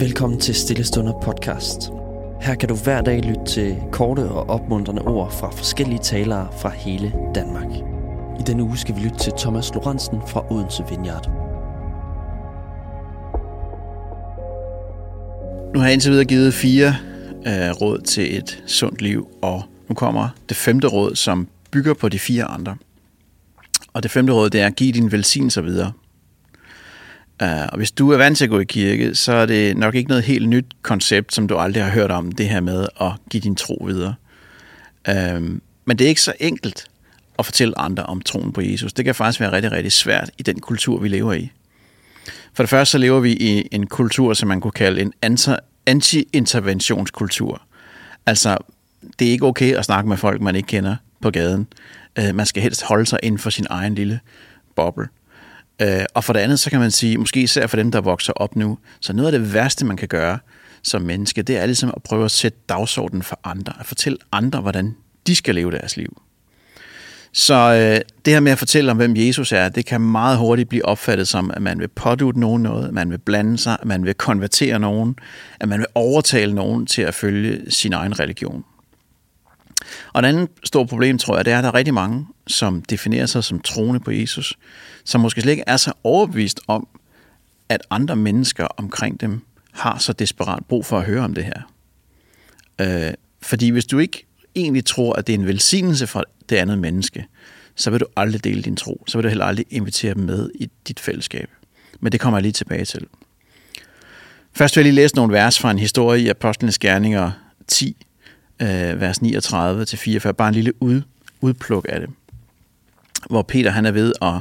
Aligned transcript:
Velkommen 0.00 0.40
til 0.40 0.54
Stillestunder 0.54 1.20
podcast. 1.22 1.90
Her 2.40 2.54
kan 2.54 2.68
du 2.68 2.74
hver 2.74 3.00
dag 3.00 3.20
lytte 3.22 3.44
til 3.46 3.76
korte 3.92 4.20
og 4.20 4.50
opmuntrende 4.50 5.02
ord 5.02 5.32
fra 5.32 5.50
forskellige 5.50 5.98
talere 5.98 6.48
fra 6.60 6.68
hele 6.68 7.12
Danmark. 7.34 7.66
I 8.40 8.42
denne 8.46 8.62
uge 8.62 8.76
skal 8.76 8.96
vi 8.96 9.00
lytte 9.00 9.18
til 9.18 9.32
Thomas 9.38 9.74
Lorentzen 9.74 10.18
fra 10.28 10.52
Odense 10.52 10.84
Vineyard. 10.90 11.28
Nu 15.74 15.80
har 15.80 15.86
jeg 15.86 15.92
indtil 15.92 16.10
videre 16.10 16.24
givet 16.24 16.54
fire 16.54 16.88
øh, 17.46 17.70
råd 17.70 18.00
til 18.00 18.38
et 18.38 18.62
sundt 18.66 19.02
liv, 19.02 19.28
og 19.42 19.62
nu 19.88 19.94
kommer 19.94 20.28
det 20.48 20.56
femte 20.56 20.86
råd, 20.86 21.14
som 21.14 21.48
bygger 21.70 21.94
på 21.94 22.08
de 22.08 22.18
fire 22.18 22.44
andre. 22.44 22.76
Og 23.92 24.02
det 24.02 24.10
femte 24.10 24.32
råd, 24.32 24.50
det 24.50 24.60
er 24.60 24.66
at 24.66 24.76
give 24.76 24.92
din 24.92 25.12
velsignelse 25.12 25.64
videre. 25.64 25.92
Uh, 27.42 27.66
og 27.72 27.76
hvis 27.76 27.90
du 27.90 28.10
er 28.10 28.16
vant 28.16 28.38
til 28.38 28.44
at 28.44 28.50
gå 28.50 28.60
i 28.60 28.64
kirke, 28.64 29.14
så 29.14 29.32
er 29.32 29.46
det 29.46 29.76
nok 29.76 29.94
ikke 29.94 30.08
noget 30.08 30.24
helt 30.24 30.48
nyt 30.48 30.66
koncept, 30.82 31.34
som 31.34 31.48
du 31.48 31.56
aldrig 31.56 31.84
har 31.84 31.90
hørt 31.90 32.10
om, 32.10 32.32
det 32.32 32.48
her 32.48 32.60
med 32.60 32.86
at 33.00 33.12
give 33.30 33.40
din 33.40 33.56
tro 33.56 33.84
videre. 33.86 34.14
Uh, 35.08 35.14
men 35.84 35.98
det 35.98 36.00
er 36.00 36.08
ikke 36.08 36.20
så 36.20 36.32
enkelt 36.40 36.86
at 37.38 37.44
fortælle 37.44 37.78
andre 37.78 38.02
om 38.02 38.20
troen 38.20 38.52
på 38.52 38.60
Jesus. 38.60 38.92
Det 38.92 39.04
kan 39.04 39.14
faktisk 39.14 39.40
være 39.40 39.52
rigtig, 39.52 39.72
rigtig 39.72 39.92
svært 39.92 40.30
i 40.38 40.42
den 40.42 40.60
kultur, 40.60 40.98
vi 40.98 41.08
lever 41.08 41.32
i. 41.32 41.50
For 42.54 42.62
det 42.62 42.70
første 42.70 42.92
så 42.92 42.98
lever 42.98 43.20
vi 43.20 43.32
i 43.32 43.68
en 43.72 43.86
kultur, 43.86 44.34
som 44.34 44.48
man 44.48 44.60
kunne 44.60 44.72
kalde 44.72 45.00
en 45.00 45.12
anti-interventionskultur. 45.86 47.62
Altså, 48.26 48.56
det 49.18 49.28
er 49.28 49.32
ikke 49.32 49.46
okay 49.46 49.74
at 49.74 49.84
snakke 49.84 50.08
med 50.08 50.16
folk, 50.16 50.40
man 50.40 50.56
ikke 50.56 50.66
kender 50.66 50.96
på 51.20 51.30
gaden. 51.30 51.66
Uh, 52.20 52.34
man 52.34 52.46
skal 52.46 52.62
helst 52.62 52.82
holde 52.82 53.06
sig 53.06 53.18
inden 53.22 53.38
for 53.38 53.50
sin 53.50 53.66
egen 53.70 53.94
lille 53.94 54.20
boble. 54.76 55.08
Øh, 55.82 56.04
og 56.14 56.24
for 56.24 56.32
det 56.32 56.40
andet, 56.40 56.60
så 56.60 56.70
kan 56.70 56.80
man 56.80 56.90
sige, 56.90 57.18
måske 57.18 57.40
især 57.40 57.66
for 57.66 57.76
dem, 57.76 57.90
der 57.90 58.00
vokser 58.00 58.32
op 58.32 58.56
nu, 58.56 58.78
så 59.00 59.12
noget 59.12 59.32
af 59.32 59.40
det 59.40 59.54
værste, 59.54 59.84
man 59.84 59.96
kan 59.96 60.08
gøre 60.08 60.38
som 60.82 61.02
menneske, 61.02 61.42
det 61.42 61.56
er 61.56 61.66
ligesom 61.66 61.92
at 61.96 62.02
prøve 62.02 62.24
at 62.24 62.30
sætte 62.30 62.58
dagsordenen 62.68 63.22
for 63.22 63.40
andre, 63.44 63.72
at 63.80 63.86
fortælle 63.86 64.18
andre, 64.32 64.60
hvordan 64.60 64.96
de 65.26 65.34
skal 65.34 65.54
leve 65.54 65.70
deres 65.70 65.96
liv. 65.96 66.22
Så 67.32 67.54
øh, 67.54 68.00
det 68.24 68.32
her 68.32 68.40
med 68.40 68.52
at 68.52 68.58
fortælle 68.58 68.90
om, 68.90 68.96
hvem 68.96 69.16
Jesus 69.16 69.52
er, 69.52 69.68
det 69.68 69.86
kan 69.86 70.00
meget 70.00 70.38
hurtigt 70.38 70.68
blive 70.68 70.84
opfattet 70.84 71.28
som, 71.28 71.50
at 71.50 71.62
man 71.62 71.78
vil 71.78 71.88
pådute 71.88 72.40
nogen 72.40 72.62
noget, 72.62 72.88
at 72.88 72.94
man 72.94 73.10
vil 73.10 73.18
blande 73.18 73.58
sig, 73.58 73.76
at 73.80 73.86
man 73.86 74.04
vil 74.04 74.14
konvertere 74.14 74.78
nogen, 74.78 75.16
at 75.60 75.68
man 75.68 75.78
vil 75.78 75.86
overtale 75.94 76.54
nogen 76.54 76.86
til 76.86 77.02
at 77.02 77.14
følge 77.14 77.70
sin 77.70 77.92
egen 77.92 78.20
religion. 78.20 78.64
Og 80.12 80.20
et 80.20 80.24
andet 80.24 80.48
stort 80.64 80.88
problem, 80.88 81.18
tror 81.18 81.36
jeg, 81.36 81.44
det 81.44 81.52
er, 81.52 81.58
at 81.58 81.64
der 81.64 81.70
er 81.70 81.74
rigtig 81.74 81.94
mange, 81.94 82.26
som 82.48 82.82
definerer 82.82 83.26
sig 83.26 83.44
som 83.44 83.60
troende 83.60 84.00
på 84.00 84.10
Jesus, 84.10 84.58
som 85.04 85.20
måske 85.20 85.40
slet 85.40 85.52
ikke 85.52 85.64
er 85.66 85.76
så 85.76 85.92
overbevist 86.04 86.60
om, 86.66 86.88
at 87.68 87.82
andre 87.90 88.16
mennesker 88.16 88.66
omkring 88.66 89.20
dem 89.20 89.40
har 89.72 89.98
så 89.98 90.12
desperat 90.12 90.64
brug 90.68 90.86
for 90.86 90.98
at 90.98 91.04
høre 91.04 91.24
om 91.24 91.34
det 91.34 91.44
her. 91.44 91.72
Øh, 92.80 93.14
fordi 93.42 93.68
hvis 93.68 93.86
du 93.86 93.98
ikke 93.98 94.26
egentlig 94.54 94.84
tror, 94.84 95.12
at 95.12 95.26
det 95.26 95.34
er 95.34 95.38
en 95.38 95.46
velsignelse 95.46 96.06
for 96.06 96.24
det 96.48 96.56
andet 96.56 96.78
menneske, 96.78 97.26
så 97.74 97.90
vil 97.90 98.00
du 98.00 98.06
aldrig 98.16 98.44
dele 98.44 98.62
din 98.62 98.76
tro. 98.76 99.04
Så 99.06 99.18
vil 99.18 99.22
du 99.22 99.28
heller 99.28 99.44
aldrig 99.44 99.66
invitere 99.70 100.14
dem 100.14 100.22
med 100.22 100.50
i 100.54 100.70
dit 100.88 101.00
fællesskab. 101.00 101.48
Men 102.00 102.12
det 102.12 102.20
kommer 102.20 102.38
jeg 102.38 102.42
lige 102.42 102.52
tilbage 102.52 102.84
til. 102.84 103.06
Først 104.52 104.76
vil 104.76 104.80
jeg 104.80 104.92
lige 104.92 105.02
læse 105.02 105.16
nogle 105.16 105.32
vers 105.32 105.58
fra 105.58 105.70
en 105.70 105.78
historie 105.78 106.22
i 106.22 106.28
Apostlenes 106.28 106.78
Gerninger 106.78 107.30
10, 107.66 108.06
øh, 108.62 109.00
vers 109.00 109.22
39 109.22 109.84
til 109.84 109.98
44, 109.98 110.34
bare 110.34 110.48
en 110.48 110.54
lille 110.54 110.82
ud, 110.82 111.02
udpluk 111.40 111.86
af 111.88 112.00
det, 112.00 112.10
hvor 113.30 113.42
Peter 113.42 113.70
han 113.70 113.86
er 113.86 113.90
ved 113.90 114.12
at 114.22 114.34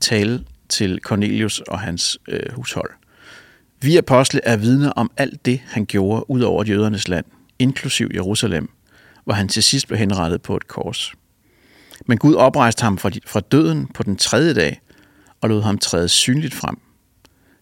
tale 0.00 0.44
til 0.68 0.98
Cornelius 1.02 1.60
og 1.60 1.80
hans 1.80 2.18
øh, 2.28 2.52
hushold. 2.52 2.90
Vi 3.80 3.96
apostle 3.96 4.40
er 4.44 4.56
vidner 4.56 4.90
om 4.90 5.10
alt 5.16 5.46
det, 5.46 5.60
han 5.66 5.86
gjorde 5.86 6.30
ud 6.30 6.40
over 6.40 6.64
jødernes 6.64 7.08
land, 7.08 7.24
inklusiv 7.58 8.10
Jerusalem, 8.14 8.70
hvor 9.24 9.34
han 9.34 9.48
til 9.48 9.62
sidst 9.62 9.86
blev 9.86 9.98
henrettet 9.98 10.42
på 10.42 10.56
et 10.56 10.68
kors. 10.68 11.12
Men 12.06 12.18
Gud 12.18 12.34
oprejste 12.34 12.82
ham 12.82 12.98
fra, 12.98 13.10
fra 13.26 13.40
døden 13.40 13.86
på 13.86 14.02
den 14.02 14.16
tredje 14.16 14.54
dag 14.54 14.80
og 15.40 15.48
lod 15.48 15.62
ham 15.62 15.78
træde 15.78 16.08
synligt 16.08 16.54
frem. 16.54 16.78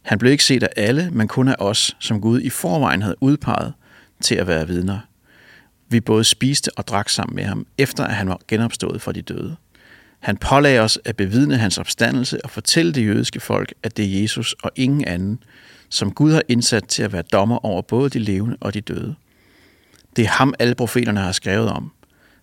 Han 0.02 0.18
blev 0.18 0.32
ikke 0.32 0.44
set 0.44 0.62
af 0.62 0.68
alle, 0.76 1.10
men 1.12 1.28
kun 1.28 1.48
af 1.48 1.56
os, 1.58 1.96
som 2.00 2.20
Gud 2.20 2.40
i 2.40 2.50
forvejen 2.50 3.02
havde 3.02 3.16
udpeget 3.20 3.72
til 4.20 4.34
at 4.34 4.46
være 4.46 4.66
vidner 4.66 4.98
vi 5.90 6.00
både 6.00 6.24
spiste 6.24 6.70
og 6.76 6.86
drak 6.88 7.08
sammen 7.08 7.36
med 7.36 7.44
ham, 7.44 7.66
efter 7.78 8.04
at 8.04 8.14
han 8.14 8.28
var 8.28 8.40
genopstået 8.48 9.02
fra 9.02 9.12
de 9.12 9.22
døde. 9.22 9.56
Han 10.20 10.36
pålagde 10.36 10.80
os 10.80 10.98
at 11.04 11.16
bevidne 11.16 11.56
hans 11.56 11.78
opstandelse 11.78 12.44
og 12.44 12.50
fortælle 12.50 12.92
det 12.92 13.06
jødiske 13.06 13.40
folk, 13.40 13.74
at 13.82 13.96
det 13.96 14.04
er 14.04 14.22
Jesus 14.22 14.52
og 14.62 14.70
ingen 14.76 15.04
anden, 15.04 15.42
som 15.88 16.12
Gud 16.12 16.32
har 16.32 16.42
indsat 16.48 16.84
til 16.84 17.02
at 17.02 17.12
være 17.12 17.22
dommer 17.22 17.64
over 17.64 17.82
både 17.82 18.10
de 18.10 18.18
levende 18.18 18.56
og 18.60 18.74
de 18.74 18.80
døde. 18.80 19.14
Det 20.16 20.24
er 20.24 20.28
ham, 20.28 20.54
alle 20.58 20.74
profeterne 20.74 21.20
har 21.20 21.32
skrevet 21.32 21.68
om. 21.68 21.92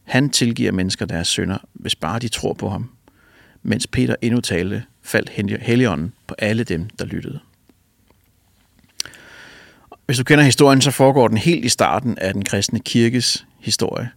Han 0.03 0.29
tilgiver 0.29 0.71
mennesker 0.71 1.05
deres 1.05 1.27
synder, 1.27 1.57
hvis 1.73 1.95
bare 1.95 2.19
de 2.19 2.27
tror 2.27 2.53
på 2.53 2.69
ham. 2.69 2.89
Mens 3.63 3.87
Peter 3.87 4.15
endnu 4.21 4.41
talte, 4.41 4.83
faldt 5.03 5.29
Helligånden 5.61 6.13
på 6.27 6.35
alle 6.37 6.63
dem, 6.63 6.89
der 6.99 7.05
lyttede. 7.05 7.39
Hvis 10.05 10.17
du 10.17 10.23
kender 10.23 10.43
historien, 10.43 10.81
så 10.81 10.91
foregår 10.91 11.27
den 11.27 11.37
helt 11.37 11.65
i 11.65 11.69
starten 11.69 12.17
af 12.17 12.33
den 12.33 12.45
kristne 12.45 12.79
kirkes 12.79 13.45
historie. 13.59 14.09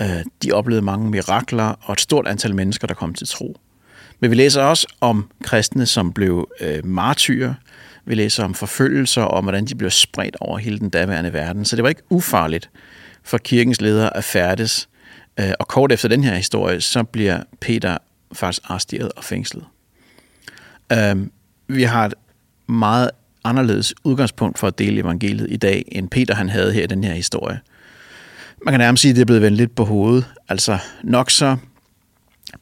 Øh, 0.00 0.24
de 0.42 0.52
oplevede 0.52 0.84
mange 0.84 1.10
mirakler 1.10 1.74
og 1.82 1.92
et 1.92 2.00
stort 2.00 2.28
antal 2.28 2.54
mennesker, 2.54 2.86
der 2.86 2.94
kom 2.94 3.14
til 3.14 3.28
tro. 3.28 3.56
Men 4.20 4.30
vi 4.30 4.36
læser 4.36 4.62
også 4.62 4.86
om 5.00 5.30
kristne, 5.42 5.86
som 5.86 6.12
blev 6.12 6.48
øh, 6.60 6.86
martyrer. 6.86 7.54
Vi 8.04 8.14
læser 8.14 8.44
om 8.44 8.54
forfølgelser 8.54 9.22
og 9.22 9.30
om, 9.38 9.44
hvordan 9.44 9.64
de 9.64 9.74
blev 9.74 9.90
spredt 9.90 10.36
over 10.40 10.58
hele 10.58 10.78
den 10.78 10.90
daværende 10.90 11.32
verden. 11.32 11.64
Så 11.64 11.76
det 11.76 11.82
var 11.82 11.88
ikke 11.88 12.02
ufarligt 12.10 12.70
for 13.22 13.38
kirkens 13.38 13.80
ledere 13.80 14.16
at 14.16 14.24
færdes. 14.24 14.88
Øh, 15.40 15.52
og 15.58 15.68
kort 15.68 15.92
efter 15.92 16.08
den 16.08 16.24
her 16.24 16.34
historie, 16.34 16.80
så 16.80 17.02
bliver 17.02 17.42
Peter 17.60 17.98
faktisk 18.32 18.62
arresteret 18.64 19.12
og 19.16 19.24
fængslet. 19.24 19.64
Øh, 20.92 21.16
vi 21.68 21.82
har 21.82 22.04
et 22.04 22.14
meget 22.68 23.10
anderledes 23.44 23.94
udgangspunkt 24.04 24.58
for 24.58 24.66
at 24.66 24.78
dele 24.78 25.00
evangeliet 25.00 25.46
i 25.50 25.56
dag, 25.56 25.84
end 25.88 26.08
Peter 26.08 26.34
han 26.34 26.48
havde 26.48 26.72
her 26.72 26.82
i 26.82 26.86
den 26.86 27.04
her 27.04 27.14
historie. 27.14 27.60
Man 28.64 28.72
kan 28.72 28.80
nærmest 28.80 29.00
sige, 29.00 29.10
at 29.10 29.16
det 29.16 29.20
er 29.20 29.26
blevet 29.26 29.42
vendt 29.42 29.56
lidt 29.56 29.74
på 29.74 29.84
hovedet. 29.84 30.24
Altså 30.48 30.78
nok 31.02 31.30
så 31.30 31.56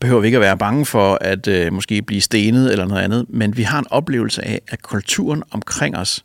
behøver 0.00 0.20
vi 0.20 0.26
ikke 0.26 0.36
at 0.36 0.40
være 0.40 0.58
bange 0.58 0.86
for 0.86 1.18
at 1.20 1.48
øh, 1.48 1.72
måske 1.72 2.02
blive 2.02 2.20
stenet 2.20 2.72
eller 2.72 2.86
noget 2.86 3.02
andet, 3.02 3.26
men 3.28 3.56
vi 3.56 3.62
har 3.62 3.78
en 3.78 3.86
oplevelse 3.90 4.44
af, 4.44 4.60
at 4.68 4.82
kulturen 4.82 5.42
omkring 5.50 5.96
os 5.96 6.24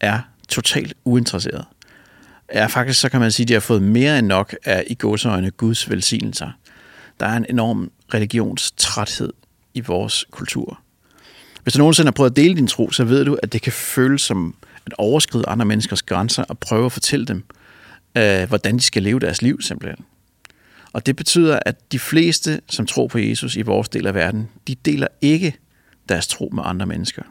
er 0.00 0.18
totalt 0.48 0.94
uinteresseret. 1.04 1.64
Ja, 2.54 2.66
faktisk 2.66 3.00
så 3.00 3.08
kan 3.08 3.20
man 3.20 3.32
sige, 3.32 3.44
at 3.44 3.48
de 3.48 3.52
har 3.52 3.60
fået 3.60 3.82
mere 3.82 4.18
end 4.18 4.26
nok 4.26 4.54
af 4.64 4.84
i 4.86 4.96
godsøjne 4.98 5.50
Guds 5.50 5.90
velsignelser. 5.90 6.50
Der 7.20 7.26
er 7.26 7.36
en 7.36 7.46
enorm 7.48 7.90
religionstræthed 8.14 9.32
i 9.74 9.80
vores 9.80 10.24
kultur. 10.30 10.80
Hvis 11.62 11.74
du 11.74 11.78
nogensinde 11.78 12.06
har 12.06 12.12
prøvet 12.12 12.30
at 12.30 12.36
dele 12.36 12.56
din 12.56 12.66
tro, 12.66 12.90
så 12.90 13.04
ved 13.04 13.24
du, 13.24 13.38
at 13.42 13.52
det 13.52 13.62
kan 13.62 13.72
føles 13.72 14.22
som 14.22 14.54
at 14.86 14.92
overskride 14.98 15.44
andre 15.48 15.64
menneskers 15.64 16.02
grænser 16.02 16.42
og 16.42 16.58
prøve 16.58 16.86
at 16.86 16.92
fortælle 16.92 17.26
dem, 17.26 17.44
øh, 18.16 18.48
hvordan 18.48 18.76
de 18.76 18.82
skal 18.82 19.02
leve 19.02 19.20
deres 19.20 19.42
liv 19.42 19.60
simpelthen. 19.62 20.04
Og 20.92 21.06
det 21.06 21.16
betyder, 21.16 21.58
at 21.66 21.92
de 21.92 21.98
fleste, 21.98 22.60
som 22.68 22.86
tror 22.86 23.06
på 23.06 23.18
Jesus 23.18 23.56
i 23.56 23.62
vores 23.62 23.88
del 23.88 24.06
af 24.06 24.14
verden, 24.14 24.48
de 24.68 24.74
deler 24.74 25.06
ikke 25.20 25.56
deres 26.08 26.26
tro 26.26 26.50
med 26.52 26.62
andre 26.66 26.86
mennesker. 26.86 27.22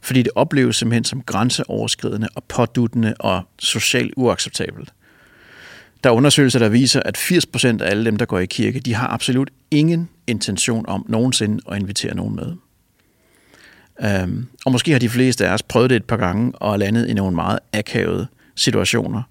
Fordi 0.00 0.22
det 0.22 0.32
opleves 0.34 0.76
simpelthen 0.76 1.04
som 1.04 1.22
grænseoverskridende 1.22 2.28
og 2.34 2.44
påduttende 2.44 3.14
og 3.20 3.42
socialt 3.58 4.12
uacceptabelt. 4.16 4.92
Der 6.04 6.10
er 6.10 6.14
undersøgelser, 6.14 6.58
der 6.58 6.68
viser, 6.68 7.00
at 7.04 7.18
80% 7.18 7.82
af 7.82 7.90
alle 7.90 8.04
dem, 8.04 8.16
der 8.16 8.24
går 8.24 8.38
i 8.38 8.46
kirke, 8.46 8.80
de 8.80 8.94
har 8.94 9.08
absolut 9.08 9.50
ingen 9.70 10.08
intention 10.26 10.84
om 10.88 11.06
nogensinde 11.08 11.62
at 11.70 11.78
invitere 11.78 12.14
nogen 12.14 12.36
med. 12.36 12.52
Øhm, 14.02 14.46
og 14.64 14.72
måske 14.72 14.92
har 14.92 14.98
de 14.98 15.08
fleste 15.08 15.48
af 15.48 15.54
os 15.54 15.62
prøvet 15.62 15.90
det 15.90 15.96
et 15.96 16.04
par 16.04 16.16
gange 16.16 16.52
og 16.54 16.78
landet 16.78 17.08
i 17.08 17.14
nogle 17.14 17.34
meget 17.34 17.58
akavede 17.72 18.26
situationer, 18.54 19.22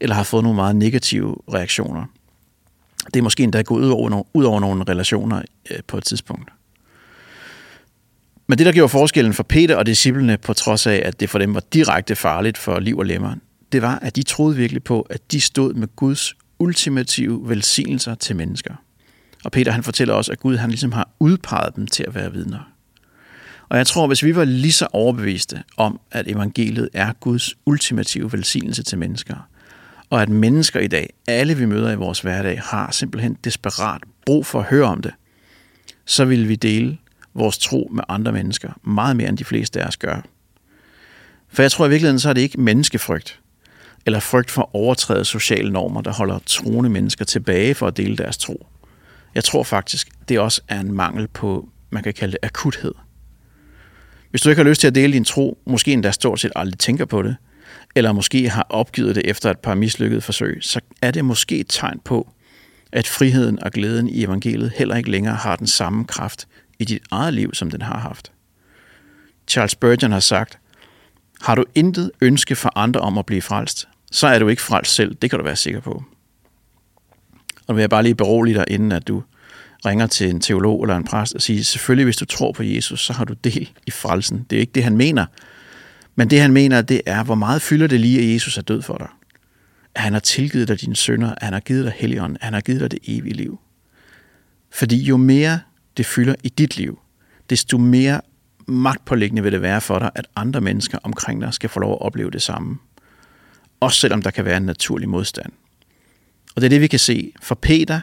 eller 0.00 0.16
har 0.16 0.22
fået 0.22 0.42
nogle 0.42 0.56
meget 0.56 0.76
negative 0.76 1.36
reaktioner. 1.54 2.04
Det 3.06 3.16
er 3.16 3.22
måske 3.22 3.42
endda 3.42 3.62
gået 3.62 3.84
ud 3.84 3.90
over, 3.90 4.10
nogle, 4.10 4.24
ud 4.34 4.44
over 4.44 4.60
nogle 4.60 4.84
relationer 4.88 5.42
øh, 5.70 5.78
på 5.86 5.98
et 5.98 6.04
tidspunkt. 6.04 6.50
Men 8.46 8.58
det, 8.58 8.66
der 8.66 8.72
gjorde 8.72 8.88
forskellen 8.88 9.32
for 9.32 9.42
Peter 9.42 9.76
og 9.76 9.86
disciplene, 9.86 10.38
på 10.38 10.52
trods 10.52 10.86
af, 10.86 11.02
at 11.04 11.20
det 11.20 11.30
for 11.30 11.38
dem 11.38 11.54
var 11.54 11.62
direkte 11.72 12.16
farligt 12.16 12.58
for 12.58 12.80
liv 12.80 12.98
og 12.98 13.06
lemmer, 13.06 13.34
det 13.72 13.82
var, 13.82 13.98
at 14.02 14.16
de 14.16 14.22
troede 14.22 14.56
virkelig 14.56 14.84
på, 14.84 15.00
at 15.00 15.32
de 15.32 15.40
stod 15.40 15.74
med 15.74 15.88
Guds 15.96 16.34
ultimative 16.58 17.48
velsignelser 17.48 18.14
til 18.14 18.36
mennesker. 18.36 18.74
Og 19.44 19.52
Peter 19.52 19.72
han 19.72 19.82
fortæller 19.82 20.14
også, 20.14 20.32
at 20.32 20.40
Gud 20.40 20.56
han 20.56 20.70
ligesom 20.70 20.92
har 20.92 21.08
udpeget 21.20 21.76
dem 21.76 21.86
til 21.86 22.04
at 22.08 22.14
være 22.14 22.32
vidner. 22.32 22.72
Og 23.68 23.78
jeg 23.78 23.86
tror, 23.86 24.06
hvis 24.06 24.22
vi 24.22 24.36
var 24.36 24.44
lige 24.44 24.72
så 24.72 24.86
overbeviste 24.92 25.62
om, 25.76 26.00
at 26.10 26.28
evangeliet 26.28 26.88
er 26.92 27.12
Guds 27.12 27.54
ultimative 27.66 28.32
velsignelse 28.32 28.82
til 28.82 28.98
mennesker, 28.98 29.48
og 30.12 30.22
at 30.22 30.28
mennesker 30.28 30.80
i 30.80 30.86
dag, 30.86 31.12
alle 31.26 31.54
vi 31.54 31.66
møder 31.66 31.90
i 31.90 31.96
vores 31.96 32.20
hverdag, 32.20 32.60
har 32.64 32.90
simpelthen 32.90 33.36
desperat 33.44 34.02
brug 34.26 34.46
for 34.46 34.58
at 34.58 34.64
høre 34.64 34.84
om 34.84 35.02
det, 35.02 35.12
så 36.04 36.24
vil 36.24 36.48
vi 36.48 36.56
dele 36.56 36.98
vores 37.34 37.58
tro 37.58 37.90
med 37.92 38.04
andre 38.08 38.32
mennesker 38.32 38.72
meget 38.82 39.16
mere 39.16 39.28
end 39.28 39.38
de 39.38 39.44
fleste 39.44 39.82
af 39.82 39.86
os 39.86 39.96
gør. 39.96 40.20
For 41.48 41.62
jeg 41.62 41.70
tror 41.70 41.86
i 41.86 41.88
virkeligheden, 41.88 42.20
så 42.20 42.28
er 42.28 42.32
det 42.32 42.40
ikke 42.40 42.60
menneskefrygt, 42.60 43.40
eller 44.06 44.20
frygt 44.20 44.50
for 44.50 44.62
at 44.62 44.68
overtræde 44.72 45.24
sociale 45.24 45.72
normer, 45.72 46.00
der 46.00 46.12
holder 46.12 46.38
troende 46.46 46.90
mennesker 46.90 47.24
tilbage 47.24 47.74
for 47.74 47.86
at 47.86 47.96
dele 47.96 48.16
deres 48.16 48.38
tro. 48.38 48.66
Jeg 49.34 49.44
tror 49.44 49.62
faktisk, 49.62 50.08
det 50.28 50.38
også 50.38 50.60
er 50.68 50.80
en 50.80 50.92
mangel 50.92 51.28
på, 51.28 51.68
man 51.90 52.02
kan 52.02 52.14
kalde 52.14 52.32
det 52.32 52.38
akuthed. 52.42 52.94
Hvis 54.30 54.42
du 54.42 54.48
ikke 54.48 54.62
har 54.62 54.68
lyst 54.68 54.80
til 54.80 54.88
at 54.88 54.94
dele 54.94 55.12
din 55.12 55.24
tro, 55.24 55.58
måske 55.66 55.92
endda 55.92 56.10
stort 56.10 56.40
set 56.40 56.52
aldrig 56.56 56.78
tænker 56.78 57.04
på 57.04 57.22
det, 57.22 57.36
eller 57.94 58.12
måske 58.12 58.48
har 58.48 58.66
opgivet 58.68 59.14
det 59.14 59.22
efter 59.26 59.50
et 59.50 59.58
par 59.58 59.74
mislykkede 59.74 60.20
forsøg, 60.20 60.58
så 60.60 60.80
er 61.02 61.10
det 61.10 61.24
måske 61.24 61.58
et 61.58 61.66
tegn 61.68 62.00
på, 62.04 62.30
at 62.92 63.06
friheden 63.06 63.62
og 63.62 63.70
glæden 63.70 64.08
i 64.08 64.24
evangeliet 64.24 64.72
heller 64.76 64.96
ikke 64.96 65.10
længere 65.10 65.34
har 65.34 65.56
den 65.56 65.66
samme 65.66 66.04
kraft 66.04 66.48
i 66.78 66.84
dit 66.84 67.02
eget 67.10 67.34
liv, 67.34 67.54
som 67.54 67.70
den 67.70 67.82
har 67.82 67.98
haft. 67.98 68.32
Charles 69.48 69.72
Spurgeon 69.72 70.12
har 70.12 70.20
sagt, 70.20 70.58
har 71.40 71.54
du 71.54 71.64
intet 71.74 72.10
ønske 72.20 72.56
for 72.56 72.72
andre 72.78 73.00
om 73.00 73.18
at 73.18 73.26
blive 73.26 73.42
frelst, 73.42 73.88
så 74.12 74.26
er 74.26 74.38
du 74.38 74.48
ikke 74.48 74.62
frelst 74.62 74.94
selv, 74.94 75.14
det 75.14 75.30
kan 75.30 75.38
du 75.38 75.44
være 75.44 75.56
sikker 75.56 75.80
på. 75.80 76.04
Og 77.66 77.76
vil 77.76 77.82
jeg 77.82 77.90
bare 77.90 78.02
lige 78.02 78.14
berolige 78.14 78.54
dig, 78.54 78.64
inden 78.68 78.92
at 78.92 79.08
du 79.08 79.22
ringer 79.86 80.06
til 80.06 80.30
en 80.30 80.40
teolog 80.40 80.82
eller 80.82 80.96
en 80.96 81.04
præst 81.04 81.34
og 81.34 81.42
siger, 81.42 81.64
selvfølgelig 81.64 82.04
hvis 82.04 82.16
du 82.16 82.24
tror 82.24 82.52
på 82.52 82.62
Jesus, 82.62 83.00
så 83.00 83.12
har 83.12 83.24
du 83.24 83.34
del 83.44 83.70
i 83.86 83.90
frelsen. 83.90 84.46
Det 84.50 84.56
er 84.56 84.60
ikke 84.60 84.72
det, 84.72 84.84
han 84.84 84.96
mener. 84.96 85.26
Men 86.14 86.30
det, 86.30 86.40
han 86.40 86.52
mener, 86.52 86.82
det 86.82 87.00
er, 87.06 87.24
hvor 87.24 87.34
meget 87.34 87.62
fylder 87.62 87.86
det 87.86 88.00
lige, 88.00 88.18
at 88.18 88.34
Jesus 88.34 88.58
er 88.58 88.62
død 88.62 88.82
for 88.82 88.96
dig. 88.98 89.08
At 89.94 90.02
han 90.02 90.12
har 90.12 90.20
tilgivet 90.20 90.68
dig 90.68 90.80
dine 90.80 90.96
sønder, 90.96 91.30
at 91.34 91.42
han 91.42 91.52
har 91.52 91.60
givet 91.60 91.84
dig 91.84 91.92
helligånden, 91.96 92.36
at 92.40 92.44
han 92.44 92.54
har 92.54 92.60
givet 92.60 92.80
dig 92.80 92.90
det 92.90 92.98
evige 93.04 93.34
liv. 93.34 93.58
Fordi 94.70 95.02
jo 95.02 95.16
mere 95.16 95.60
det 95.96 96.06
fylder 96.06 96.34
i 96.42 96.48
dit 96.48 96.76
liv, 96.76 96.98
desto 97.50 97.78
mere 97.78 98.20
magtpålæggende 98.66 99.42
vil 99.42 99.52
det 99.52 99.62
være 99.62 99.80
for 99.80 99.98
dig, 99.98 100.10
at 100.14 100.26
andre 100.36 100.60
mennesker 100.60 100.98
omkring 101.02 101.40
dig 101.40 101.54
skal 101.54 101.70
få 101.70 101.80
lov 101.80 101.92
at 101.92 102.00
opleve 102.00 102.30
det 102.30 102.42
samme. 102.42 102.78
Også 103.80 104.00
selvom 104.00 104.22
der 104.22 104.30
kan 104.30 104.44
være 104.44 104.56
en 104.56 104.62
naturlig 104.62 105.08
modstand. 105.08 105.52
Og 106.54 106.62
det 106.62 106.64
er 106.64 106.68
det, 106.68 106.80
vi 106.80 106.86
kan 106.86 106.98
se. 106.98 107.32
For 107.42 107.54
Peter, 107.54 108.00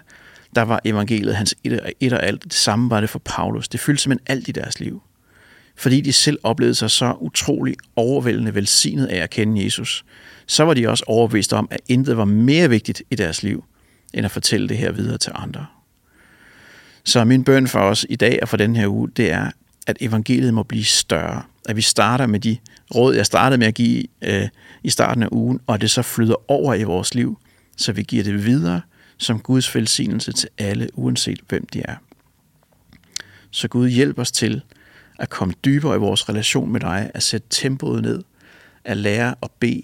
der 0.55 0.61
var 0.61 0.79
evangeliet 0.85 1.35
hans 1.35 1.55
et 1.63 1.79
og, 1.79 1.91
et 1.99 2.13
og 2.13 2.23
alt. 2.23 2.43
Det 2.43 2.53
samme 2.53 2.89
var 2.89 3.01
det 3.01 3.09
for 3.09 3.19
Paulus. 3.19 3.67
Det 3.67 3.79
fyldte 3.79 4.03
simpelthen 4.03 4.37
alt 4.37 4.47
i 4.47 4.51
deres 4.51 4.79
liv. 4.79 5.01
Fordi 5.79 6.01
de 6.01 6.13
selv 6.13 6.39
oplevede 6.43 6.75
sig 6.75 6.91
så 6.91 7.13
utrolig 7.19 7.75
overvældende 7.95 8.55
velsignet 8.55 9.05
af 9.05 9.17
at 9.17 9.29
kende 9.29 9.63
Jesus, 9.63 10.05
så 10.47 10.63
var 10.63 10.73
de 10.73 10.89
også 10.89 11.03
overbevist 11.07 11.53
om, 11.53 11.67
at 11.71 11.81
intet 11.87 12.17
var 12.17 12.25
mere 12.25 12.69
vigtigt 12.69 13.03
i 13.11 13.15
deres 13.15 13.43
liv, 13.43 13.63
end 14.13 14.25
at 14.25 14.31
fortælle 14.31 14.69
det 14.69 14.77
her 14.77 14.91
videre 14.91 15.17
til 15.17 15.31
andre. 15.35 15.65
Så 17.03 17.25
min 17.25 17.43
bøn 17.43 17.67
for 17.67 17.79
os 17.79 18.05
i 18.09 18.15
dag 18.15 18.39
og 18.41 18.49
for 18.49 18.57
den 18.57 18.75
her 18.75 18.87
uge, 18.87 19.09
det 19.09 19.31
er, 19.31 19.51
at 19.87 19.97
evangeliet 20.01 20.53
må 20.53 20.63
blive 20.63 20.85
større. 20.85 21.43
At 21.69 21.75
vi 21.75 21.81
starter 21.81 22.25
med 22.25 22.39
de 22.39 22.57
råd, 22.95 23.15
jeg 23.15 23.25
startede 23.25 23.57
med 23.59 23.67
at 23.67 23.75
give 23.75 24.03
øh, 24.21 24.47
i 24.83 24.89
starten 24.89 25.23
af 25.23 25.27
ugen, 25.31 25.59
og 25.67 25.75
at 25.75 25.81
det 25.81 25.91
så 25.91 26.01
flyder 26.01 26.51
over 26.51 26.73
i 26.73 26.83
vores 26.83 27.15
liv, 27.15 27.37
så 27.77 27.91
vi 27.91 28.03
giver 28.03 28.23
det 28.23 28.45
videre 28.45 28.81
som 29.17 29.39
Guds 29.39 29.75
velsignelse 29.75 30.31
til 30.31 30.49
alle, 30.57 30.89
uanset 30.93 31.39
hvem 31.49 31.67
de 31.73 31.81
er. 31.85 31.95
Så 33.51 33.67
Gud 33.67 33.89
hjælp 33.89 34.19
os 34.19 34.31
til 34.31 34.61
at 35.19 35.29
komme 35.29 35.53
dybere 35.65 35.95
i 35.95 35.99
vores 35.99 36.29
relation 36.29 36.71
med 36.71 36.79
dig, 36.79 37.11
at 37.13 37.23
sætte 37.23 37.47
tempoet 37.49 38.01
ned, 38.01 38.23
at 38.83 38.97
lære 38.97 39.35
at 39.43 39.51
bede, 39.59 39.83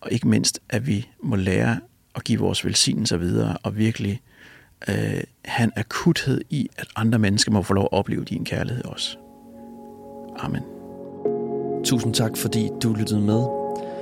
og 0.00 0.12
ikke 0.12 0.28
mindst, 0.28 0.60
at 0.68 0.86
vi 0.86 1.08
må 1.22 1.36
lære 1.36 1.80
at 2.14 2.24
give 2.24 2.40
vores 2.40 2.64
velsignelser 2.64 3.16
videre, 3.16 3.56
og 3.62 3.76
virkelig 3.76 4.20
øh, 4.88 5.20
have 5.44 5.64
en 5.64 5.72
akuthed 5.76 6.40
i, 6.50 6.68
at 6.76 6.88
andre 6.96 7.18
mennesker 7.18 7.52
må 7.52 7.62
få 7.62 7.74
lov 7.74 7.84
at 7.84 7.98
opleve 7.98 8.24
din 8.24 8.44
kærlighed 8.44 8.84
også. 8.84 9.16
Amen. 10.38 10.62
Tusind 11.84 12.14
tak, 12.14 12.36
fordi 12.36 12.68
du 12.82 12.92
lyttede 12.92 13.20
med. 13.20 13.59